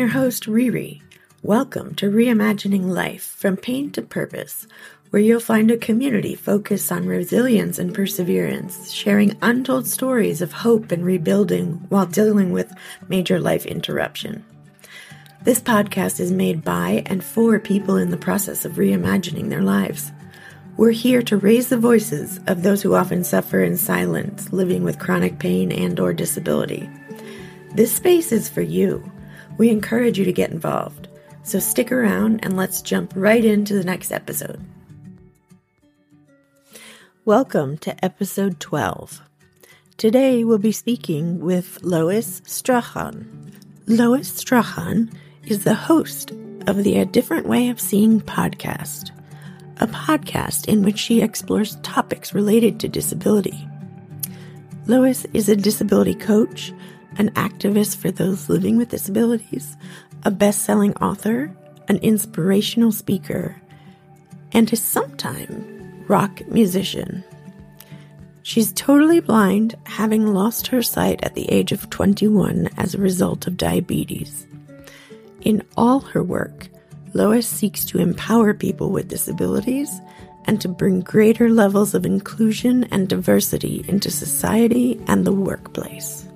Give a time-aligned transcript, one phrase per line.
[0.00, 1.02] your host, Riri.
[1.42, 4.66] Welcome to Reimagining Life from Pain to Purpose,
[5.10, 10.90] where you'll find a community focused on resilience and perseverance, sharing untold stories of hope
[10.90, 12.72] and rebuilding while dealing with
[13.10, 14.42] major life interruption.
[15.42, 20.12] This podcast is made by and for people in the process of reimagining their lives.
[20.78, 24.98] We're here to raise the voices of those who often suffer in silence, living with
[24.98, 26.88] chronic pain and or disability.
[27.74, 29.04] This space is for you
[29.60, 31.06] we encourage you to get involved.
[31.42, 34.58] So stick around and let's jump right into the next episode.
[37.26, 39.20] Welcome to episode 12.
[39.98, 43.52] Today we'll be speaking with Lois Strachan.
[43.86, 45.10] Lois Strachan
[45.44, 46.30] is the host
[46.66, 49.10] of the A Different Way of Seeing podcast,
[49.76, 53.68] a podcast in which she explores topics related to disability.
[54.86, 56.72] Lois is a disability coach
[57.16, 59.76] an activist for those living with disabilities,
[60.24, 61.54] a best selling author,
[61.88, 63.60] an inspirational speaker,
[64.52, 67.24] and a sometime rock musician.
[68.42, 73.46] She's totally blind, having lost her sight at the age of 21 as a result
[73.46, 74.46] of diabetes.
[75.42, 76.68] In all her work,
[77.12, 80.00] Lois seeks to empower people with disabilities
[80.46, 86.26] and to bring greater levels of inclusion and diversity into society and the workplace.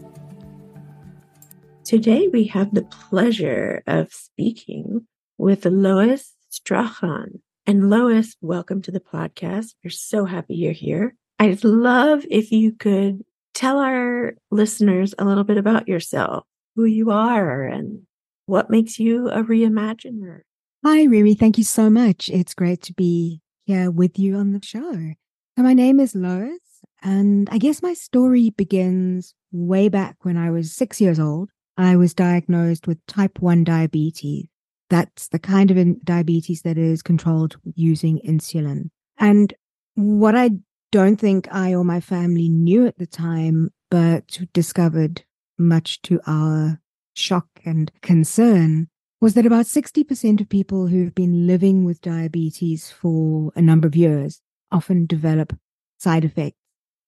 [1.84, 7.42] Today we have the pleasure of speaking with Lois Strachan.
[7.66, 9.74] And Lois, welcome to the podcast.
[9.84, 11.14] We're so happy you're here.
[11.38, 17.10] I'd love if you could tell our listeners a little bit about yourself, who you
[17.10, 18.06] are, and
[18.46, 20.40] what makes you a reimaginer.
[20.86, 21.38] Hi, Riri.
[21.38, 22.30] Thank you so much.
[22.30, 25.12] It's great to be here with you on the show.
[25.58, 26.60] So my name is Lois,
[27.02, 31.50] and I guess my story begins way back when I was six years old.
[31.77, 34.46] I was diagnosed with type 1 diabetes.
[34.90, 38.90] That's the kind of diabetes that is controlled using insulin.
[39.18, 39.55] And
[39.95, 40.51] what I
[40.92, 45.24] don't think I or my family knew at the time, but discovered
[45.58, 46.80] much to our
[47.14, 48.89] shock and concern,
[49.20, 53.96] was that about 60% of people who've been living with diabetes for a number of
[53.96, 55.56] years often develop
[55.98, 56.58] side effects,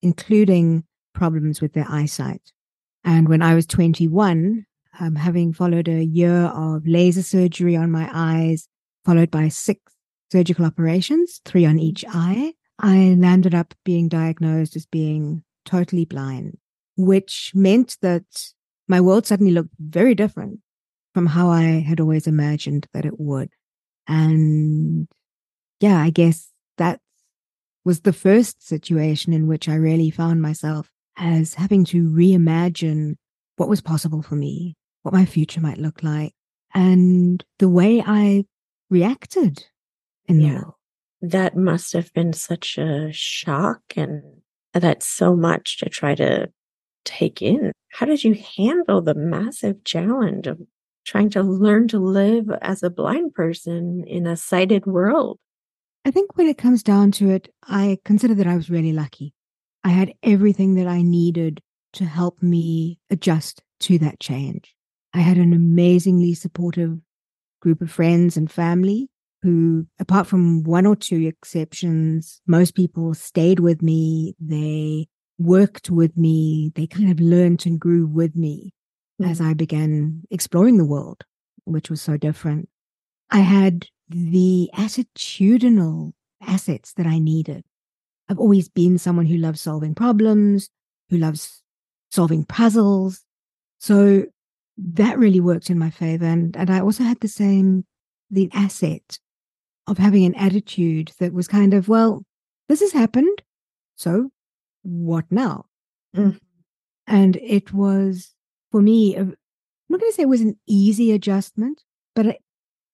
[0.02, 2.52] including problems with their eyesight.
[3.06, 4.66] And when I was 21,
[4.98, 8.68] um, having followed a year of laser surgery on my eyes,
[9.04, 9.80] followed by six
[10.32, 16.58] surgical operations, three on each eye, I landed up being diagnosed as being totally blind,
[16.96, 18.24] which meant that
[18.88, 20.58] my world suddenly looked very different
[21.14, 23.50] from how I had always imagined that it would.
[24.08, 25.06] And
[25.78, 27.00] yeah, I guess that
[27.84, 33.14] was the first situation in which I really found myself as having to reimagine
[33.56, 36.32] what was possible for me, what my future might look like,
[36.74, 38.44] and the way I
[38.90, 39.64] reacted
[40.26, 40.48] in yeah.
[40.48, 40.74] the world.
[41.22, 44.22] That must have been such a shock, and
[44.74, 46.48] that's so much to try to
[47.04, 47.72] take in.
[47.92, 50.60] How did you handle the massive challenge of
[51.06, 55.38] trying to learn to live as a blind person in a sighted world?
[56.04, 59.32] I think when it comes down to it, I consider that I was really lucky.
[59.86, 61.60] I had everything that I needed
[61.92, 64.74] to help me adjust to that change.
[65.14, 66.98] I had an amazingly supportive
[67.62, 69.08] group of friends and family
[69.42, 74.34] who, apart from one or two exceptions, most people stayed with me.
[74.40, 75.06] They
[75.38, 76.72] worked with me.
[76.74, 78.74] They kind of learned and grew with me
[79.22, 79.30] mm-hmm.
[79.30, 81.22] as I began exploring the world,
[81.64, 82.68] which was so different.
[83.30, 87.62] I had the attitudinal assets that I needed.
[88.28, 90.68] I've always been someone who loves solving problems,
[91.10, 91.62] who loves
[92.10, 93.24] solving puzzles.
[93.78, 94.26] So
[94.76, 96.24] that really worked in my favor.
[96.24, 97.84] And, and I also had the same,
[98.30, 99.18] the asset
[99.86, 102.24] of having an attitude that was kind of, well,
[102.68, 103.42] this has happened.
[103.94, 104.30] So
[104.82, 105.66] what now?
[106.16, 106.38] Mm.
[107.06, 108.34] And it was
[108.72, 109.34] for me, I'm
[109.88, 111.84] not going to say it was an easy adjustment,
[112.14, 112.38] but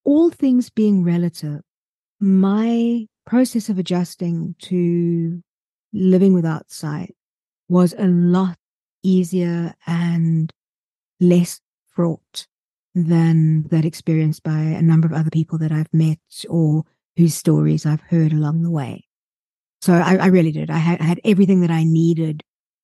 [0.04, 1.62] all things being relative,
[2.20, 5.42] my process of adjusting to
[5.92, 7.14] living without sight
[7.68, 8.56] was a lot
[9.02, 10.52] easier and
[11.20, 11.60] less
[11.94, 12.46] fraught
[12.94, 16.84] than that experienced by a number of other people that I've met or
[17.16, 19.06] whose stories I've heard along the way.
[19.80, 20.70] So I, I really did.
[20.70, 22.42] I had, I had everything that I needed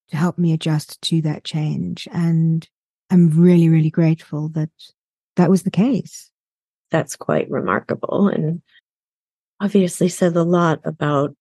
[0.08, 2.08] to help me adjust to that change.
[2.12, 2.66] And
[3.10, 4.70] I'm really, really grateful that
[5.36, 6.30] that was the case.
[6.90, 8.62] That's quite remarkable and
[9.60, 11.34] obviously says a lot about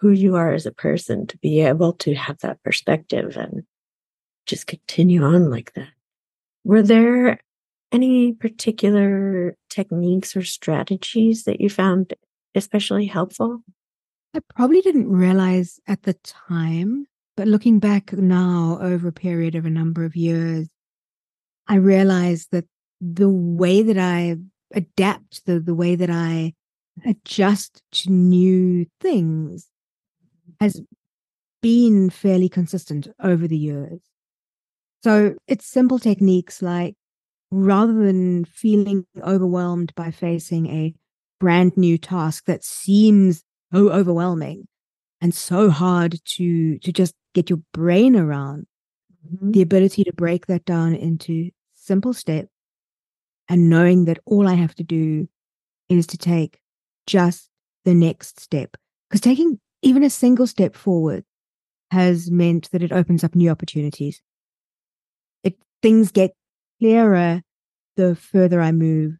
[0.00, 3.62] who you are as a person to be able to have that perspective and
[4.46, 5.90] just continue on like that.
[6.64, 7.40] Were there
[7.92, 12.14] any particular techniques or strategies that you found
[12.54, 13.62] especially helpful?
[14.34, 17.06] I probably didn't realize at the time,
[17.36, 20.68] but looking back now over a period of a number of years,
[21.68, 22.64] I realized that
[23.00, 24.36] the way that I
[24.74, 26.54] adapt, the, the way that I
[27.04, 29.68] adjust to new things
[30.60, 30.80] has
[31.60, 34.00] been fairly consistent over the years.
[35.02, 36.94] So it's simple techniques like
[37.50, 40.94] rather than feeling overwhelmed by facing a
[41.38, 43.42] brand new task that seems
[43.72, 44.66] so overwhelming
[45.20, 48.66] and so hard to to just get your brain around
[49.26, 49.50] mm-hmm.
[49.50, 52.48] the ability to break that down into simple steps
[53.48, 55.28] and knowing that all I have to do
[55.88, 56.61] is to take
[57.06, 57.48] just
[57.84, 58.76] the next step.
[59.08, 61.24] Because taking even a single step forward
[61.90, 64.22] has meant that it opens up new opportunities.
[65.44, 66.32] It things get
[66.80, 67.42] clearer
[67.96, 69.14] the further I move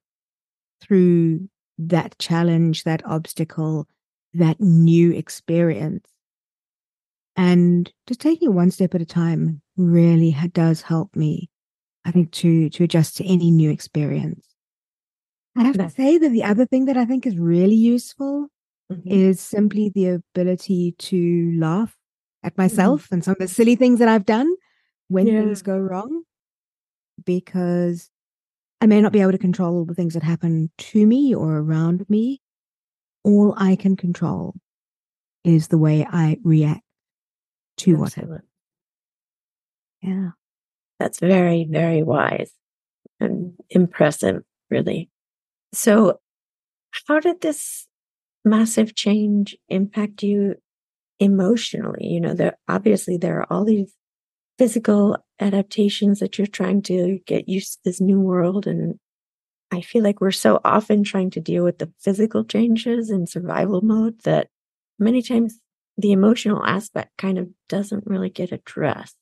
[0.81, 1.49] through
[1.79, 3.87] that challenge, that obstacle,
[4.35, 6.09] that new experience.
[7.37, 11.51] And just taking it one step at a time really does help me
[12.05, 14.47] I think to to adjust to any new experience.
[15.57, 18.49] I have to say that the other thing that I think is really useful
[18.91, 19.07] mm-hmm.
[19.07, 21.97] is simply the ability to laugh
[22.43, 22.63] at mm-hmm.
[22.63, 23.15] myself mm-hmm.
[23.15, 24.53] and some of the silly things that I've done
[25.09, 25.41] when yeah.
[25.41, 26.23] things go wrong.
[27.25, 28.11] Because
[28.81, 31.59] I may not be able to control all the things that happen to me or
[31.59, 32.41] around me.
[33.25, 34.55] All I can control
[35.45, 36.83] is the way I react
[37.79, 38.45] to whatever.
[40.01, 40.31] Yeah.
[40.99, 42.53] That's very, very wise
[43.21, 45.12] and impressive, really.
[45.73, 46.19] So,
[47.09, 47.87] how did this
[48.45, 50.57] massive change impact you
[51.21, 52.07] emotionally?
[52.07, 53.95] You know, there obviously there are all these
[54.59, 58.97] physical adaptations that you're trying to get used to this new world and
[59.73, 63.81] I feel like we're so often trying to deal with the physical changes in survival
[63.81, 64.49] mode that
[64.99, 65.59] many times
[65.97, 69.17] the emotional aspect kind of doesn't really get addressed.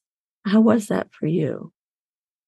[0.45, 1.73] How was that for you?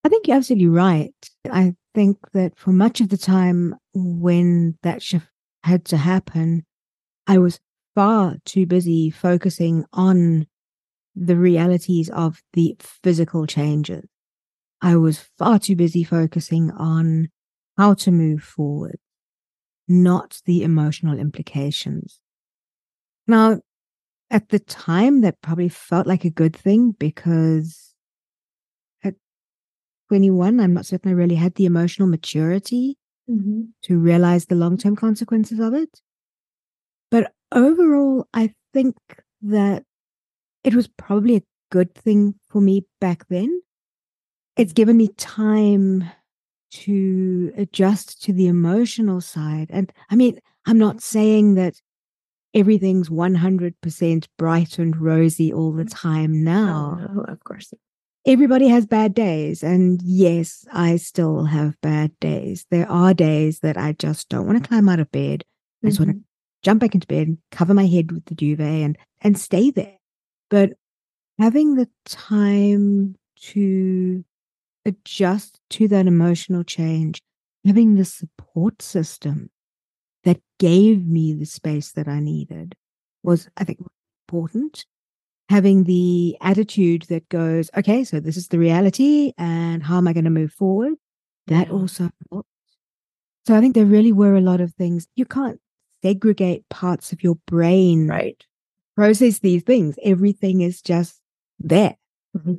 [0.05, 1.15] I think you're absolutely right.
[1.51, 5.27] I think that for much of the time when that shift
[5.65, 6.65] had to happen,
[7.27, 7.61] I was
[7.95, 10.47] far too busy focusing on
[11.15, 14.05] the realities of the physical changes.
[14.81, 17.29] I was far too busy focusing on
[17.77, 18.99] how to move forward,
[19.87, 22.21] not the emotional implications.
[23.27, 23.61] Now,
[24.31, 27.95] at the time, that probably felt like a good thing because
[29.05, 29.15] at
[30.09, 32.97] 21, I'm not certain I really had the emotional maturity
[33.29, 33.63] mm-hmm.
[33.83, 36.01] to realize the long term consequences of it.
[37.11, 38.97] But overall, I think
[39.43, 39.85] that
[40.65, 43.63] it was probably a good thing for me back then.
[44.57, 46.05] It's given me time
[46.73, 49.69] to adjust to the emotional side.
[49.71, 51.75] And I mean, I'm not saying that
[52.55, 56.99] everything's 100% bright and rosy all the time now.
[57.15, 57.73] No, of course.
[58.25, 59.63] Everybody has bad days.
[59.63, 62.67] And yes, I still have bad days.
[62.71, 65.45] There are days that I just don't want to climb out of bed.
[65.83, 66.11] I just mm-hmm.
[66.11, 66.25] want to
[66.63, 69.97] jump back into bed, cover my head with the duvet and, and stay there.
[70.51, 70.75] But
[71.39, 74.25] having the time to
[74.85, 77.21] adjust to that emotional change,
[77.65, 79.51] having the support system
[80.25, 82.77] that gave me the space that I needed
[83.23, 83.81] was, I think,
[84.29, 84.85] important.
[85.53, 90.15] Having the attitude that goes, okay, so this is the reality, and how am I
[90.15, 90.95] going to move forward?
[91.49, 91.75] That yeah.
[91.75, 92.49] also helped.
[93.47, 95.07] So I think there really were a lot of things.
[95.15, 95.61] You can't
[96.03, 98.43] segregate parts of your brain, right?
[98.97, 99.99] Process these things.
[100.03, 101.21] Everything is just
[101.59, 101.97] there.
[102.35, 102.55] Mm-hmm.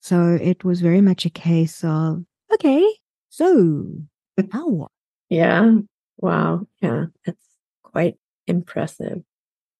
[0.00, 2.22] So it was very much a case of,
[2.54, 2.86] okay,
[3.28, 3.86] so
[4.54, 4.92] now what?
[5.30, 5.78] Yeah.
[6.18, 6.68] Wow.
[6.80, 7.06] Yeah.
[7.24, 7.44] That's
[7.82, 9.22] quite impressive.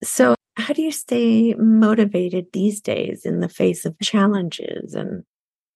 [0.03, 5.25] So, how do you stay motivated these days in the face of challenges and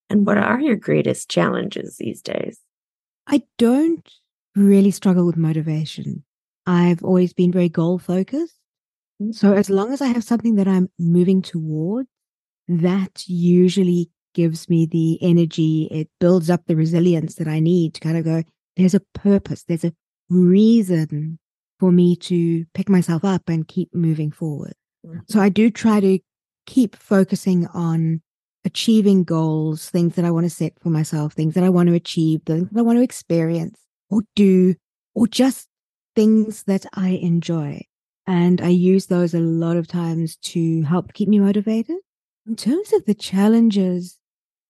[0.09, 2.59] and what are your greatest challenges these days?
[3.27, 4.05] I don't
[4.57, 6.25] really struggle with motivation.
[6.65, 8.55] I've always been very goal focused.
[9.31, 9.57] So mm-hmm.
[9.57, 12.09] as long as I have something that I'm moving towards,
[12.67, 15.87] that usually gives me the energy.
[15.91, 18.43] It builds up the resilience that I need to kind of go,
[18.75, 19.93] there's a purpose, there's a
[20.29, 21.39] reason
[21.81, 24.73] for me to pick myself up and keep moving forward.
[25.03, 25.21] Mm-hmm.
[25.27, 26.19] So I do try to
[26.67, 28.21] keep focusing on
[28.63, 31.95] achieving goals, things that I want to set for myself, things that I want to
[31.95, 33.79] achieve, things that I want to experience
[34.11, 34.75] or do,
[35.15, 35.69] or just
[36.15, 37.81] things that I enjoy.
[38.27, 41.97] And I use those a lot of times to help keep me motivated.
[42.47, 44.19] In terms of the challenges,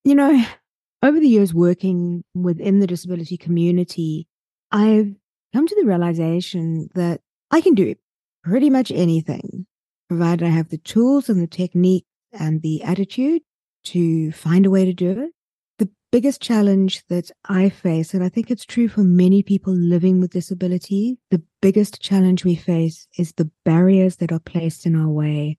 [0.05, 0.45] you know,
[1.03, 4.29] over the years working within the disability community,
[4.71, 5.13] I've
[5.53, 7.95] come to the realization that I can do
[8.43, 9.65] pretty much anything,
[10.07, 13.41] provided I have the tools and the technique and the attitude
[13.83, 15.31] to find a way to do it.
[15.79, 20.19] The biggest challenge that I face, and I think it's true for many people living
[20.19, 25.09] with disability, the biggest challenge we face is the barriers that are placed in our
[25.09, 25.57] way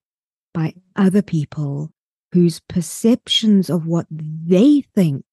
[0.54, 1.92] by other people
[2.32, 5.24] whose perceptions of what they think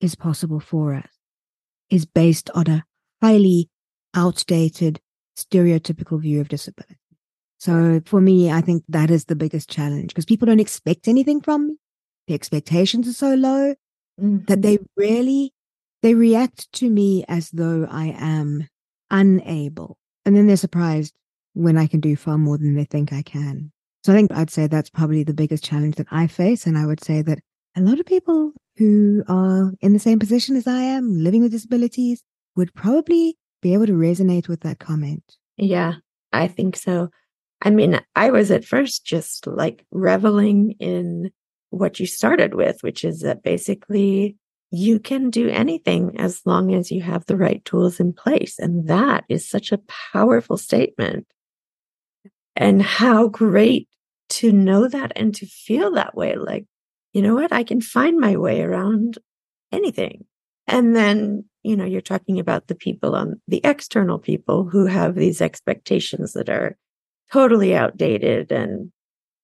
[0.00, 1.08] is possible for us
[1.88, 2.84] is based on a
[3.22, 3.70] highly
[4.14, 5.00] outdated,
[5.36, 6.96] stereotypical view of disability.
[7.58, 11.40] So for me, I think that is the biggest challenge because people don't expect anything
[11.40, 11.76] from me.
[12.26, 13.74] The expectations are so low
[14.20, 14.44] mm-hmm.
[14.46, 15.52] that they really,
[16.02, 18.68] they react to me as though I am
[19.10, 19.96] unable.
[20.24, 21.14] And then they're surprised
[21.54, 23.70] when I can do far more than they think I can.
[24.04, 26.66] So I think I'd say that's probably the biggest challenge that I face.
[26.66, 27.38] And I would say that
[27.76, 31.52] a lot of people who are in the same position as I am, living with
[31.52, 32.22] disabilities,
[32.56, 35.22] would probably be able to resonate with that comment.
[35.56, 35.94] Yeah,
[36.32, 37.08] I think so.
[37.62, 41.30] I mean, I was at first just like reveling in
[41.70, 44.36] what you started with, which is that basically
[44.70, 48.58] you can do anything as long as you have the right tools in place.
[48.58, 49.80] And that is such a
[50.12, 51.26] powerful statement.
[52.56, 53.88] And how great
[54.30, 56.36] to know that and to feel that way.
[56.36, 56.66] Like,
[57.12, 57.52] you know what?
[57.52, 59.18] I can find my way around
[59.70, 60.24] anything.
[60.66, 65.14] And then, you know, you're talking about the people on the external people who have
[65.14, 66.76] these expectations that are
[67.32, 68.92] totally outdated and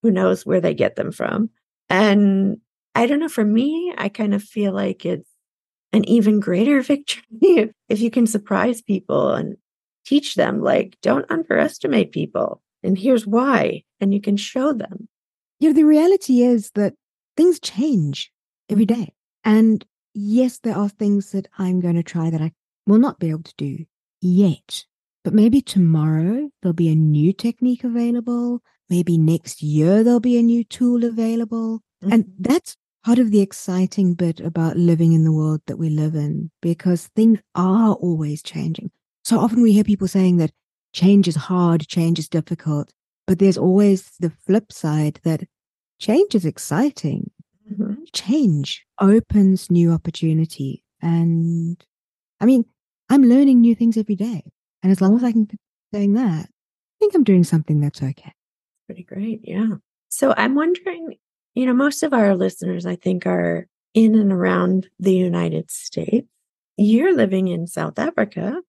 [0.02, 1.50] who knows where they get them from.
[1.88, 2.58] And
[2.94, 5.28] I don't know, for me, I kind of feel like it's
[5.92, 9.56] an even greater victory if, you can surprise people and
[10.04, 12.62] teach them, like, don't underestimate people.
[12.82, 13.82] And here's why.
[14.00, 15.08] And you can show them.
[15.60, 16.94] You know, the reality is that
[17.36, 18.30] things change
[18.70, 19.12] every day.
[19.44, 19.84] And
[20.18, 22.52] yes, there are things that I'm going to try that I
[22.86, 23.84] will not be able to do
[24.20, 24.84] yet.
[25.24, 28.62] But maybe tomorrow there'll be a new technique available.
[28.88, 31.80] Maybe next year there'll be a new tool available.
[32.02, 32.12] Mm-hmm.
[32.12, 36.14] And that's part of the exciting bit about living in the world that we live
[36.14, 38.90] in because things are always changing.
[39.24, 40.52] So often we hear people saying that
[40.92, 42.92] change is hard, change is difficult.
[43.26, 45.44] But there's always the flip side that
[45.98, 47.30] change is exciting.
[48.12, 50.82] Change opens new opportunity.
[51.02, 51.82] And
[52.40, 52.64] I mean,
[53.08, 54.42] I'm learning new things every day.
[54.82, 55.60] And as long as I can keep
[55.92, 58.32] doing that, I think I'm doing something that's okay.
[58.86, 59.40] Pretty great.
[59.44, 59.74] Yeah.
[60.08, 61.14] So I'm wondering,
[61.54, 66.28] you know, most of our listeners, I think, are in and around the United States.
[66.76, 68.60] You're living in South Africa,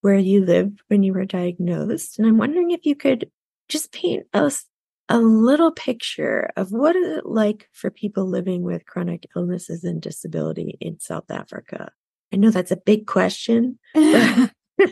[0.00, 2.18] where you lived when you were diagnosed.
[2.18, 3.30] And I'm wondering if you could
[3.68, 4.64] just paint us
[5.08, 10.02] a little picture of what is it like for people living with chronic illnesses and
[10.02, 11.90] disability in South Africa.
[12.32, 13.78] I know that's a big question.
[13.94, 14.50] How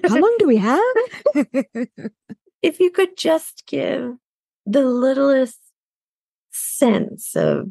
[0.08, 0.80] long do we have?
[2.62, 4.14] if you could just give
[4.64, 5.60] the littlest
[6.50, 7.68] sense of,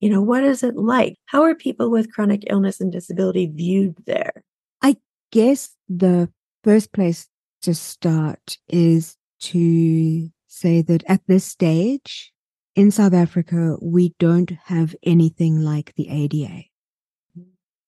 [0.00, 1.16] you know, what is it like?
[1.26, 4.42] How are people with chronic illness and disability viewed there?
[4.82, 4.96] I
[5.30, 6.30] guess the
[6.64, 7.28] first place
[7.62, 12.32] to start is to say that at this stage
[12.74, 16.64] in South Africa, we don't have anything like the ADA.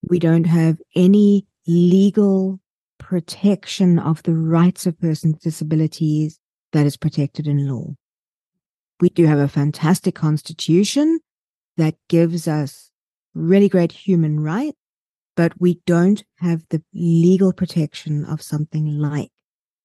[0.07, 2.59] We don't have any legal
[2.97, 6.39] protection of the rights of persons with disabilities
[6.73, 7.95] that is protected in law.
[9.01, 11.19] We do have a fantastic constitution
[11.77, 12.91] that gives us
[13.33, 14.79] really great human rights
[15.39, 19.31] but we don't have the legal protection of something like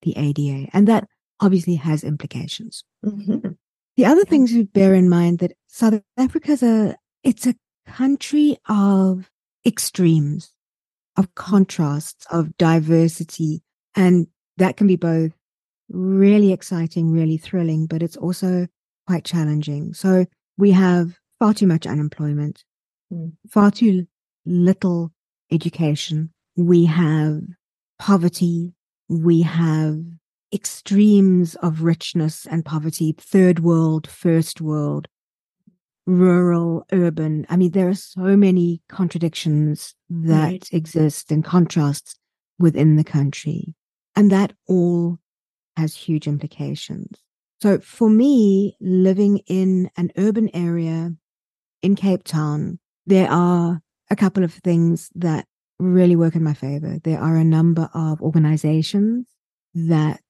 [0.02, 0.68] the ADA.
[0.72, 1.06] And that
[1.40, 2.84] obviously has implications.
[3.04, 3.50] Mm-hmm.
[3.96, 7.54] The other thing to bear in mind that South Africa's a, it's a
[7.86, 9.30] country of
[9.66, 10.52] extremes,
[11.16, 13.62] of contrasts, of diversity.
[13.94, 14.26] And
[14.56, 15.32] that can be both
[15.88, 18.66] really exciting, really thrilling, but it's also
[19.06, 19.94] quite challenging.
[19.94, 20.26] So
[20.56, 22.64] we have far too much unemployment,
[23.12, 23.32] mm.
[23.48, 24.06] far too
[24.46, 25.12] little
[25.50, 27.40] education, we have
[27.98, 28.74] poverty,
[29.08, 29.98] we have
[30.54, 35.08] extremes of richness and poverty, third world, first world,
[36.06, 37.46] rural, urban.
[37.49, 40.68] I mean, there are so many contradictions that right.
[40.73, 42.16] exist and contrasts
[42.58, 43.75] within the country.
[44.14, 45.18] And that all
[45.76, 47.18] has huge implications.
[47.61, 51.14] So for me, living in an urban area
[51.82, 53.80] in Cape Town, there are
[54.11, 55.46] a couple of things that
[55.78, 56.99] really work in my favor.
[57.02, 59.26] There are a number of organizations
[59.75, 60.20] that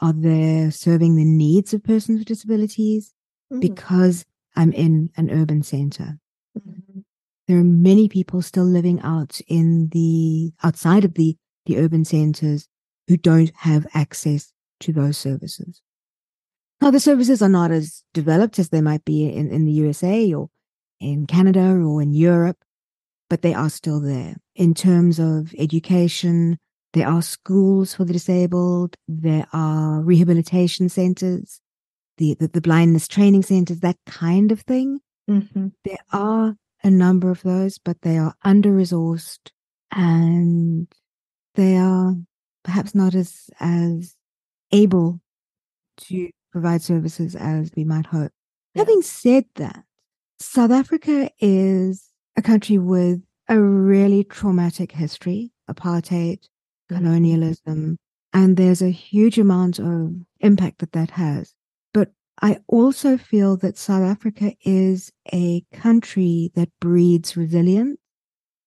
[0.00, 3.12] are there serving the needs of persons with disabilities
[3.52, 3.60] mm-hmm.
[3.60, 4.24] because
[4.56, 6.18] I'm in an urban center.
[6.58, 7.00] Mm-hmm.
[7.46, 12.68] There are many people still living out in the outside of the, the urban centers
[13.08, 15.82] who don't have access to those services.
[16.80, 20.32] Now, the services are not as developed as they might be in, in the USA
[20.32, 20.48] or
[20.98, 22.58] in Canada or in Europe,
[23.28, 24.36] but they are still there.
[24.54, 26.58] In terms of education,
[26.92, 31.60] there are schools for the disabled, there are rehabilitation centers,
[32.18, 35.00] the, the, the blindness training centers, that kind of thing.
[35.28, 35.68] Mm-hmm.
[35.84, 39.50] There are a number of those, but they are under resourced
[39.92, 40.88] and
[41.54, 42.14] they are
[42.64, 44.14] perhaps not as as
[44.72, 45.20] able
[45.96, 48.32] to provide services as we might hope.
[48.74, 48.82] Yeah.
[48.82, 49.84] Having said that,
[50.38, 56.38] South Africa is a country with a really traumatic history, apartheid.
[56.90, 57.96] Colonialism,
[58.32, 61.54] and there's a huge amount of impact that that has.
[61.94, 67.98] But I also feel that South Africa is a country that breeds resilience.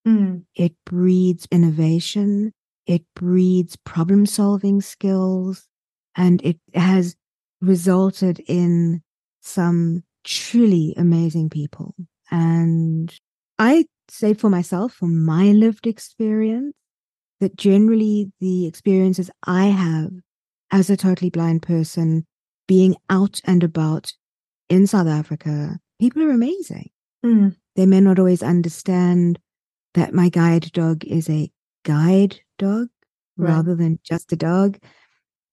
[0.07, 0.43] Mm.
[0.55, 2.51] It breeds innovation.
[2.85, 5.67] It breeds problem solving skills.
[6.15, 7.15] And it has
[7.61, 9.01] resulted in
[9.41, 11.95] some truly amazing people.
[12.29, 13.13] And
[13.57, 16.75] I say for myself, from my lived experience,
[17.43, 20.11] that generally the experiences I have
[20.71, 22.25] as a totally blind person
[22.69, 24.13] being out and about
[24.69, 26.89] in South Africa, people are amazing.
[27.25, 27.57] Mm.
[27.75, 29.39] They may not always understand
[29.93, 31.51] that my guide dog is a
[31.83, 32.87] guide dog
[33.35, 33.49] Right.
[33.49, 34.77] rather than just a dog.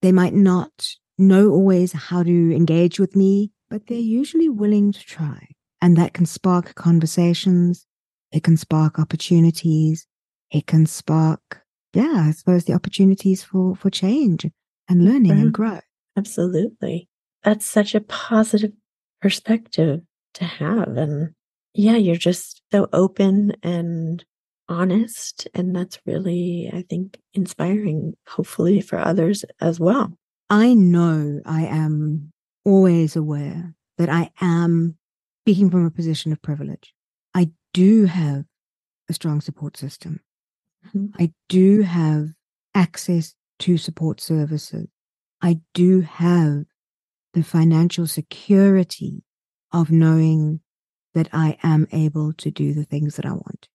[0.02, 5.00] They might not know always how to engage with me, but they're usually willing to
[5.00, 5.48] try.
[5.82, 7.86] And that can spark conversations.
[8.32, 10.06] It can spark opportunities.
[10.52, 14.46] It can spark, yeah, I suppose the opportunities for, for change
[14.88, 15.38] and learning Right.
[15.38, 15.62] and mm-hmm.
[15.62, 15.84] growth.
[16.16, 17.08] Absolutely.
[17.42, 18.72] That's such a positive
[19.22, 20.00] perspective
[20.34, 20.96] to have.
[20.96, 21.30] And
[21.74, 24.24] yeah, you're just so open and
[24.68, 25.48] honest.
[25.54, 30.16] And that's really, I think, inspiring, hopefully, for others as well.
[30.48, 32.32] I know I am
[32.64, 34.96] always aware that I am
[35.42, 36.92] speaking from a position of privilege.
[37.34, 38.44] I do have
[39.08, 40.20] a strong support system.
[41.18, 42.28] I do have
[42.74, 44.88] access to support services.
[45.42, 46.64] I do have
[47.34, 49.22] the financial security
[49.72, 50.60] of knowing
[51.14, 53.68] that I am able to do the things that I want.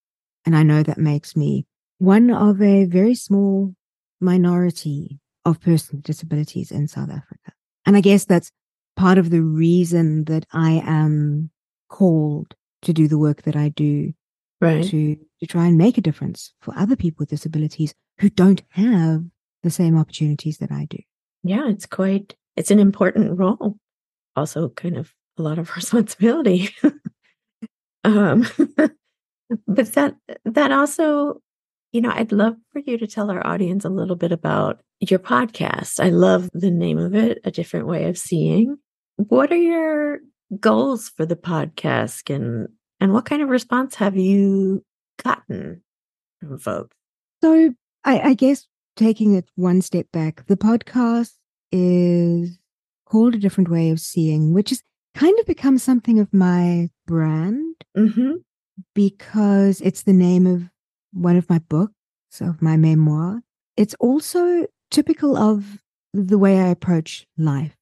[0.45, 1.65] And I know that makes me
[1.97, 3.73] one of a very small
[4.19, 7.53] minority of persons with disabilities in South Africa.
[7.85, 8.51] And I guess that's
[8.95, 11.51] part of the reason that I am
[11.89, 14.13] called to do the work that I do
[14.61, 14.85] Right.
[14.85, 19.23] to, to try and make a difference for other people with disabilities who don't have
[19.63, 20.99] the same opportunities that I do.
[21.43, 23.77] Yeah, it's quite, it's an important role.
[24.35, 26.69] Also, kind of a lot of responsibility.
[28.03, 28.47] um,
[29.67, 30.15] but that,
[30.45, 31.41] that also,
[31.91, 35.19] you know, I'd love for you to tell our audience a little bit about your
[35.19, 35.99] podcast.
[35.99, 38.77] I love the name of it, A Different Way of Seeing.
[39.17, 40.19] What are your
[40.59, 42.69] goals for the podcast and,
[43.05, 44.83] and what kind of response have you
[45.23, 45.83] gotten
[46.39, 46.97] from folks?
[47.43, 47.71] So
[48.03, 48.65] I, I guess
[48.95, 51.33] taking it one step back, the podcast
[51.71, 52.57] is
[53.05, 54.81] called A Different Way of Seeing, which has
[55.13, 58.37] kind of become something of my brand Mm-hmm.
[58.95, 60.63] because it's the name of
[61.13, 61.93] one of my books,
[62.41, 63.43] of my memoir.
[63.77, 65.77] It's also typical of
[66.11, 67.75] the way I approach life.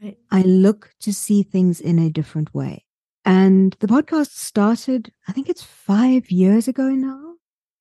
[0.00, 0.18] Right.
[0.30, 2.84] I look to see things in a different way.
[3.28, 7.34] And the podcast started, I think it's five years ago now.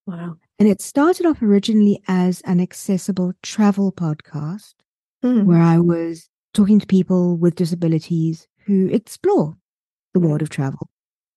[0.05, 0.35] Wow.
[0.59, 4.73] And it started off originally as an accessible travel podcast
[5.23, 5.45] Hmm.
[5.45, 9.55] where I was talking to people with disabilities who explore
[10.13, 10.89] the world of travel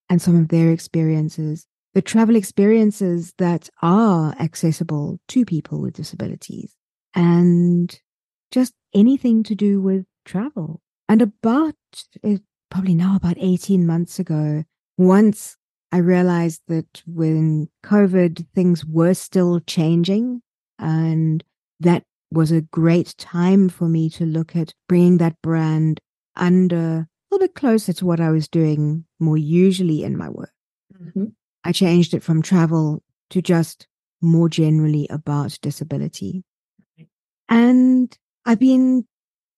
[0.09, 6.75] and some of their experiences, the travel experiences that are accessible to people with disabilities,
[7.15, 8.01] and
[8.51, 10.81] just anything to do with travel.
[11.09, 11.75] And about
[12.23, 14.65] it, probably now about 18 months ago,
[14.97, 15.57] once
[15.93, 20.43] I realized that when COVID, things were still changing
[20.79, 21.43] and
[21.81, 26.01] that was a great time for me to look at bringing that brand
[26.37, 30.53] under a little bit closer to what I was doing more usually in my work.
[30.95, 31.35] Mhm.
[31.65, 33.89] I changed it from travel to just
[34.23, 36.45] more generally about disability.
[37.49, 39.07] And I've been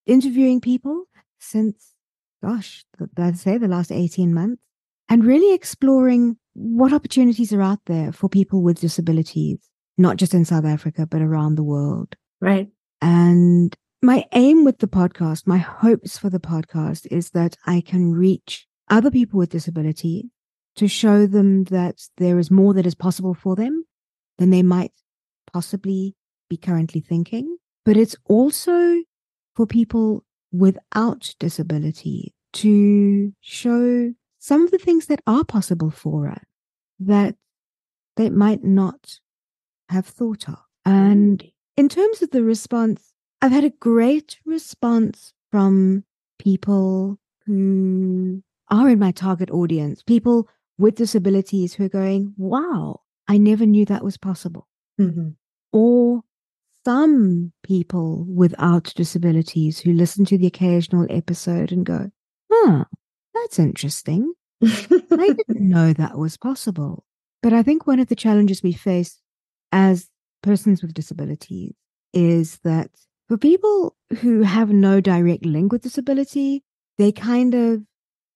[0.06, 1.04] interviewing people
[1.40, 1.91] since,
[2.42, 2.84] gosh,
[3.16, 4.62] I'd say the last 18 months
[5.08, 9.58] and really exploring what opportunities are out there for people with disabilities,
[9.96, 12.16] not just in South Africa, but around the world.
[12.40, 12.68] Right.
[13.00, 18.12] And my aim with the podcast, my hopes for the podcast is that I can
[18.12, 20.30] reach other people with disability
[20.76, 23.84] to show them that there is more that is possible for them
[24.38, 24.92] than they might
[25.52, 26.16] possibly
[26.48, 27.56] be currently thinking.
[27.84, 29.02] But it's also
[29.54, 36.44] for people without disability to show some of the things that are possible for us
[37.00, 37.36] that
[38.16, 39.18] they might not
[39.88, 40.58] have thought of.
[40.84, 41.42] And
[41.76, 46.04] in terms of the response, I've had a great response from
[46.38, 53.38] people who are in my target audience, people with disabilities who are going, wow, I
[53.38, 54.68] never knew that was possible.
[55.00, 55.30] Mm-hmm.
[55.72, 56.22] Or
[56.84, 62.10] some people without disabilities who listen to the occasional episode and go,
[62.50, 62.84] huh,
[63.34, 64.32] that's interesting.
[64.62, 64.86] I
[65.48, 67.04] didn't know that was possible.
[67.42, 69.20] But I think one of the challenges we face
[69.72, 70.08] as
[70.42, 71.72] persons with disabilities
[72.12, 72.90] is that
[73.28, 76.62] for people who have no direct link with disability,
[76.98, 77.82] they kind of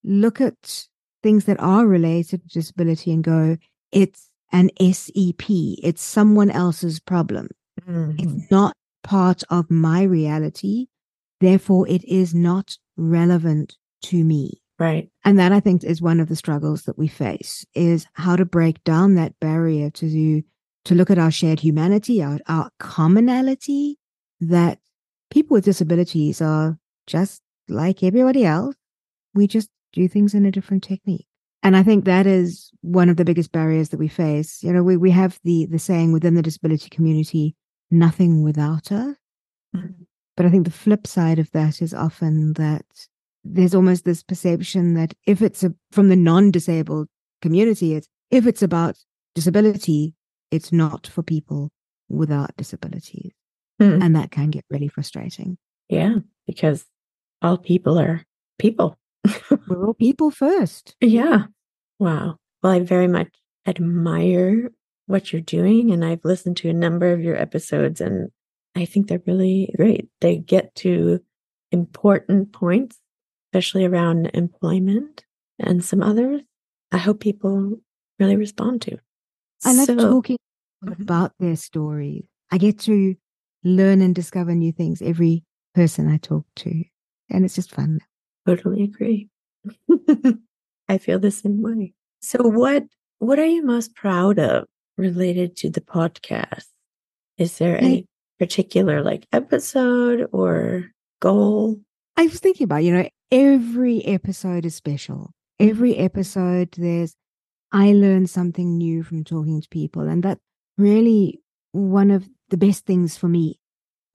[0.03, 0.87] look at
[1.23, 3.57] things that are related to disability and go,
[3.91, 7.49] it's an SEP, it's someone else's problem.
[7.87, 8.19] Mm-hmm.
[8.19, 10.87] It's not part of my reality.
[11.39, 14.61] Therefore, it is not relevant to me.
[14.79, 15.09] Right.
[15.25, 18.45] And that I think is one of the struggles that we face is how to
[18.45, 20.43] break down that barrier to
[20.85, 23.97] to look at our shared humanity, our, our commonality,
[24.39, 24.79] that
[25.29, 28.75] people with disabilities are just like everybody else.
[29.33, 31.27] We just do things in a different technique.
[31.63, 34.63] And I think that is one of the biggest barriers that we face.
[34.63, 37.55] You know, we, we have the the saying within the disability community,
[37.91, 39.15] nothing without us.
[39.75, 40.03] Mm-hmm.
[40.35, 42.85] But I think the flip side of that is often that
[43.43, 47.07] there's almost this perception that if it's a, from the non-disabled
[47.41, 48.97] community, it's if it's about
[49.35, 50.13] disability,
[50.51, 51.71] it's not for people
[52.09, 53.31] without disabilities.
[53.79, 54.01] Hmm.
[54.01, 55.57] And that can get really frustrating.
[55.89, 56.85] Yeah, because
[57.41, 58.23] all people are
[58.59, 58.97] people.
[59.67, 60.95] We're all people first.
[60.99, 61.45] Yeah.
[61.99, 62.37] Wow.
[62.61, 63.29] Well, I very much
[63.65, 64.71] admire
[65.07, 65.91] what you're doing.
[65.91, 68.29] And I've listened to a number of your episodes, and
[68.75, 70.09] I think they're really great.
[70.21, 71.19] They get to
[71.71, 72.99] important points
[73.57, 75.23] especially around employment
[75.59, 76.41] and some others,
[76.91, 77.77] I hope people
[78.19, 78.97] really respond to.
[79.65, 80.37] I love so, talking
[80.83, 81.01] mm-hmm.
[81.01, 82.25] about their stories.
[82.51, 83.15] I get to
[83.63, 85.43] learn and discover new things every
[85.73, 86.83] person I talk to,
[87.29, 87.99] and it's just fun.
[88.45, 89.29] Totally agree.
[90.89, 91.93] I feel the same way.
[92.21, 92.83] So what
[93.19, 94.65] what are you most proud of
[94.97, 96.65] related to the podcast?
[97.37, 98.05] Is there any
[98.39, 101.77] particular like episode or goal?
[102.15, 105.31] I was thinking about, you know, every episode is special.
[105.59, 107.15] Every episode, there's,
[107.71, 110.07] I learn something new from talking to people.
[110.07, 110.39] And that
[110.77, 113.59] really one of the best things for me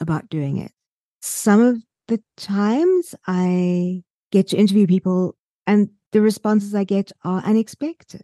[0.01, 0.73] about doing it.
[1.21, 7.41] Some of the times I get to interview people and the responses I get are
[7.45, 8.23] unexpected.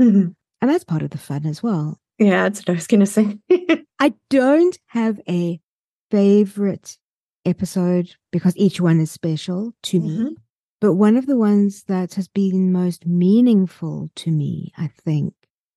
[0.00, 0.30] Mm-hmm.
[0.60, 1.98] And that's part of the fun as well.
[2.18, 3.38] Yeah, that's what I was going to say.
[3.98, 5.60] I don't have a
[6.10, 6.96] favorite
[7.44, 10.24] episode because each one is special to mm-hmm.
[10.24, 10.36] me.
[10.80, 15.34] But one of the ones that has been most meaningful to me, I think,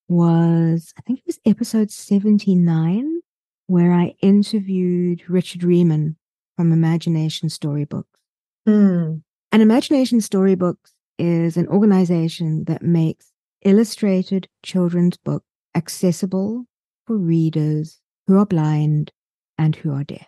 [0.07, 3.21] was I think it was episode 79,
[3.67, 6.17] where I interviewed Richard Riemann
[6.57, 8.19] from Imagination Storybooks.
[8.67, 9.21] Mm.
[9.51, 13.28] And Imagination Storybooks is an organization that makes
[13.63, 15.43] illustrated children's book
[15.75, 16.65] accessible
[17.05, 19.11] for readers who are blind
[19.57, 20.27] and who are deaf.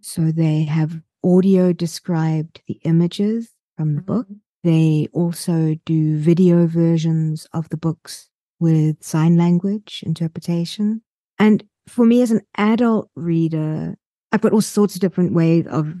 [0.00, 4.26] So they have audio described the images from the book.
[4.26, 4.34] Mm-hmm.
[4.64, 8.28] They also do video versions of the books
[8.58, 11.02] with sign language interpretation.
[11.38, 13.96] And for me as an adult reader,
[14.32, 15.94] I've got all sorts of different ways of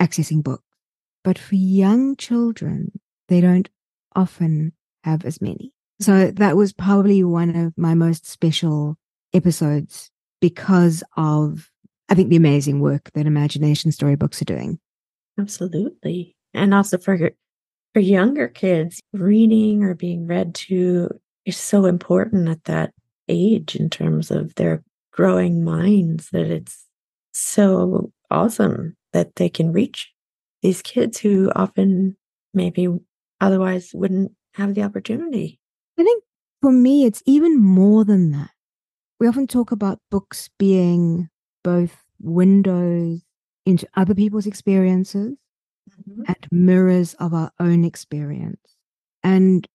[0.00, 0.64] accessing books.
[1.22, 2.92] But for young children,
[3.28, 3.68] they don't
[4.16, 4.72] often
[5.04, 5.72] have as many.
[6.00, 8.96] So that was probably one of my most special
[9.32, 11.70] episodes because of
[12.08, 14.78] I think the amazing work that Imagination Storybooks are doing.
[15.38, 16.36] Absolutely.
[16.54, 17.32] And also for
[17.94, 21.08] for younger kids, reading or being read to
[21.44, 22.92] is so important at that
[23.28, 24.82] age in terms of their
[25.12, 26.86] growing minds that it's
[27.32, 30.12] so awesome that they can reach
[30.62, 32.16] these kids who often
[32.54, 32.88] maybe
[33.40, 35.58] otherwise wouldn't have the opportunity.
[35.98, 36.24] I think
[36.62, 38.50] for me, it's even more than that.
[39.20, 41.28] We often talk about books being
[41.64, 43.22] both windows
[43.66, 45.36] into other people's experiences
[45.90, 46.22] mm-hmm.
[46.26, 48.76] and mirrors of our own experience.
[49.22, 49.66] And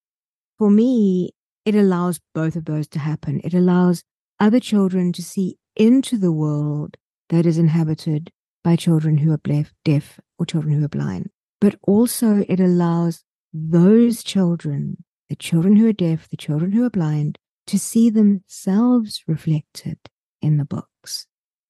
[0.58, 1.32] for me,
[1.66, 3.42] it allows both of those to happen.
[3.44, 4.04] It allows
[4.40, 6.98] other children to see into the world
[7.30, 8.32] that is inhabited
[8.64, 11.30] by children who are deaf, deaf or children who are blind.
[11.60, 16.91] But also, it allows those children, the children who are deaf, the children who are
[16.91, 19.98] blind, to see themselves reflected
[20.43, 21.26] in the books.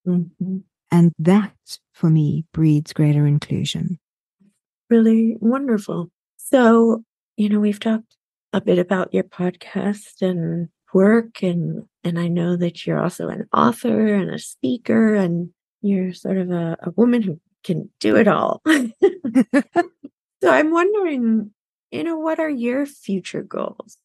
[0.06, 0.58] Mm-hmm.
[0.92, 1.56] And that,
[1.94, 4.00] for me, breeds greater inclusion.
[4.90, 6.12] Really wonderful.
[6.36, 7.06] So,
[7.38, 8.18] you know, we've talked
[8.52, 13.48] a bit about your podcast and work and and I know that you're also an
[13.54, 18.28] author and a speaker and you're sort of a, a woman who can do it
[18.28, 18.62] all.
[18.68, 21.52] so I'm wondering,
[21.94, 23.98] you know, what are your future goals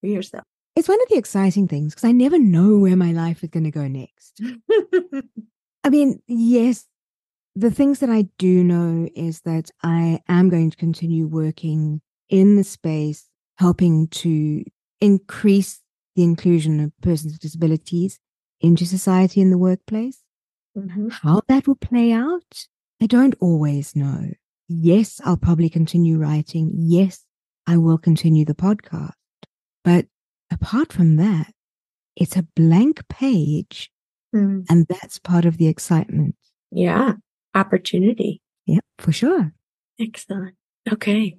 [0.00, 0.44] for yourself?
[0.76, 3.64] It's one of the exciting things because I never know where my life is going
[3.64, 4.40] to go next.
[5.84, 6.86] I mean, yes,
[7.56, 12.56] the things that I do know is that I am going to continue working in
[12.56, 14.64] the space, helping to
[15.00, 15.80] increase
[16.14, 18.18] the inclusion of persons with disabilities
[18.60, 20.22] into society in the workplace.
[20.76, 21.10] Mhm.
[21.10, 22.66] How that will play out,
[23.00, 24.30] I don't always know.
[24.68, 26.72] Yes, I'll probably continue writing.
[26.74, 27.24] Yes,
[27.68, 29.12] I will continue the podcast.
[29.84, 30.06] But
[30.50, 31.52] apart from that,
[32.16, 33.90] it's a blank page,
[34.34, 34.64] Mm.
[34.68, 36.34] and that's part of the excitement.
[36.70, 37.14] Yeah,
[37.54, 38.40] opportunity.
[38.66, 39.52] Yep, for sure.
[40.00, 40.54] Excellent.
[40.90, 41.38] Okay.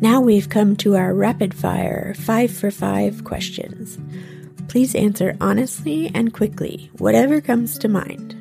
[0.00, 3.98] Now we've come to our rapid fire five for five questions.
[4.68, 8.34] Please answer honestly and quickly, whatever comes to mind.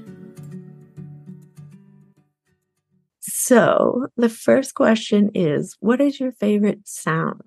[3.50, 7.42] So, the first question is What is your favorite sound?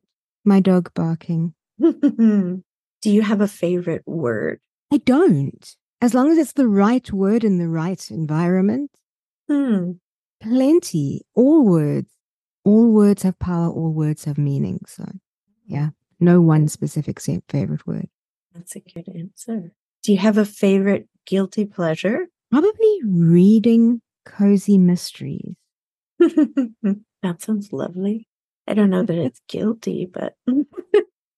[0.44, 1.54] My dog barking.
[1.78, 2.60] Do
[3.04, 4.58] you have a favorite word?
[4.92, 5.76] I don't.
[6.00, 8.90] As long as it's the right word in the right environment,
[9.48, 9.92] Hmm.
[10.42, 11.20] plenty.
[11.36, 12.10] All words.
[12.64, 14.80] All words have power, all words have meaning.
[14.88, 15.04] So,
[15.66, 18.08] yeah, no one specific favorite word.
[18.52, 19.70] That's a good answer.
[20.02, 22.26] Do you have a favorite guilty pleasure?
[22.50, 25.54] Probably reading cozy mysteries.
[27.22, 28.26] that sounds lovely.
[28.66, 30.34] I don't know that it's guilty, but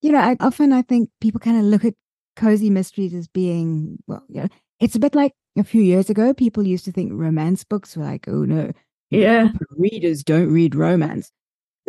[0.04, 1.94] You know, I, often I think people kind of look at
[2.36, 6.34] cozy mysteries as being, well, you know, it's a bit like a few years ago,
[6.34, 8.70] people used to think romance books were like, oh no,
[9.08, 9.48] yeah.
[9.78, 11.32] readers don't read romance.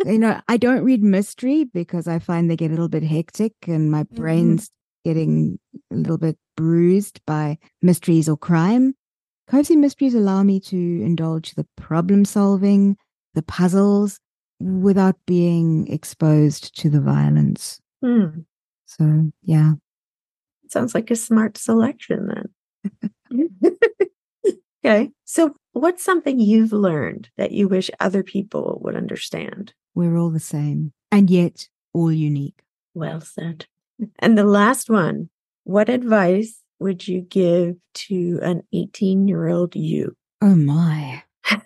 [0.06, 3.52] you know, I don't read mystery because I find they get a little bit hectic
[3.66, 4.16] and my mm-hmm.
[4.16, 4.70] brain's
[5.04, 5.58] getting
[5.92, 8.94] a little bit bruised by mysteries or crime.
[9.48, 12.96] Cozy mysteries allow me to indulge the problem solving,
[13.34, 14.18] the puzzles,
[14.58, 17.80] without being exposed to the violence.
[18.02, 18.40] Hmm.
[18.86, 19.74] So, yeah.
[20.68, 22.48] Sounds like a smart selection
[23.30, 23.76] then.
[24.84, 25.10] okay.
[25.24, 29.74] So, what's something you've learned that you wish other people would understand?
[29.94, 32.62] We're all the same and yet all unique.
[32.94, 33.66] Well said.
[34.18, 35.30] And the last one
[35.64, 40.14] what advice would you give to an 18 year old you?
[40.42, 41.22] Oh my.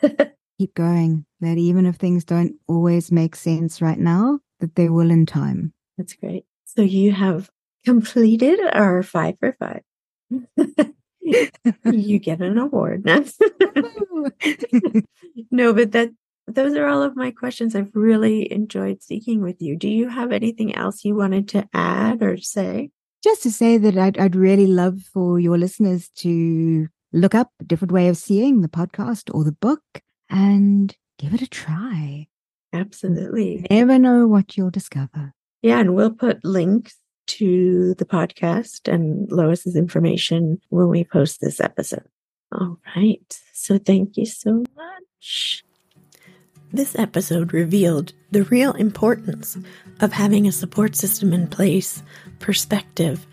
[0.59, 1.25] Keep going.
[1.41, 5.73] That even if things don't always make sense right now, that they will in time.
[5.97, 6.45] That's great.
[6.67, 7.51] So, you have
[7.85, 9.83] completed our five for five.
[11.21, 13.05] you get an award.
[15.51, 16.11] no, but that
[16.47, 17.75] those are all of my questions.
[17.75, 19.77] I've really enjoyed speaking with you.
[19.77, 22.91] Do you have anything else you wanted to add or say?
[23.23, 27.65] Just to say that I'd, I'd really love for your listeners to look up a
[27.65, 29.83] different way of seeing the podcast or the book
[30.31, 32.29] and give it a try.
[32.73, 33.67] Absolutely.
[33.71, 35.35] Never know what you'll discover.
[35.63, 41.61] Yeah, and we'll put links to the podcast and Lois's information when we post this
[41.61, 42.07] episode.
[42.53, 43.41] All right.
[43.53, 45.63] So thank you so much.
[46.73, 49.59] This episode revealed the real importance
[50.01, 52.03] of having a support system in place,
[52.41, 53.27] perspective,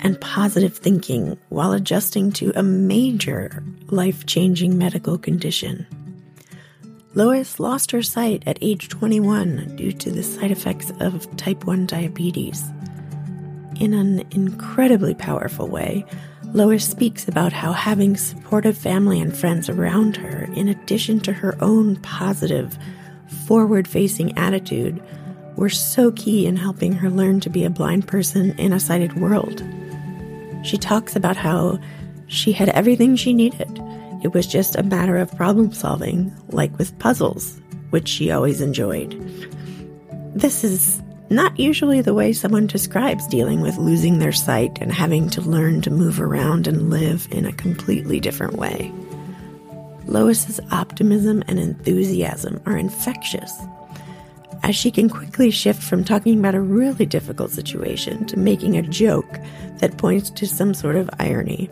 [0.00, 5.86] and positive thinking while adjusting to a major life changing medical condition.
[7.14, 11.86] Lois lost her sight at age 21 due to the side effects of type 1
[11.86, 12.62] diabetes.
[13.80, 16.04] In an incredibly powerful way,
[16.52, 21.56] Lois speaks about how having supportive family and friends around her, in addition to her
[21.62, 22.78] own positive,
[23.46, 25.02] forward facing attitude,
[25.56, 29.18] were so key in helping her learn to be a blind person in a sighted
[29.18, 29.64] world.
[30.62, 31.78] She talks about how
[32.26, 33.80] she had everything she needed.
[34.22, 39.12] It was just a matter of problem solving, like with puzzles, which she always enjoyed.
[40.34, 45.28] This is not usually the way someone describes dealing with losing their sight and having
[45.30, 48.92] to learn to move around and live in a completely different way.
[50.06, 53.52] Lois's optimism and enthusiasm are infectious,
[54.66, 58.82] as she can quickly shift from talking about a really difficult situation to making a
[58.82, 59.38] joke
[59.78, 61.70] that points to some sort of irony.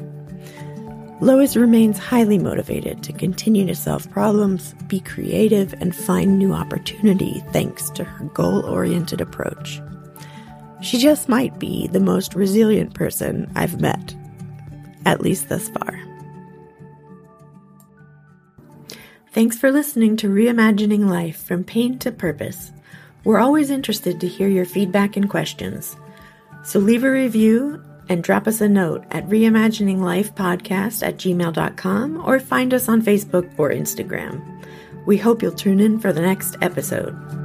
[1.21, 7.43] Lois remains highly motivated to continue to solve problems, be creative, and find new opportunity
[7.51, 9.81] thanks to her goal oriented approach.
[10.81, 14.15] She just might be the most resilient person I've met,
[15.05, 16.01] at least thus far.
[19.33, 22.71] Thanks for listening to Reimagining Life from Pain to Purpose.
[23.25, 25.97] We're always interested to hear your feedback and questions.
[26.63, 32.75] So leave a review and drop us a note at reimagininglifepodcast at gmail.com or find
[32.75, 34.43] us on Facebook or Instagram.
[35.07, 37.44] We hope you'll tune in for the next episode.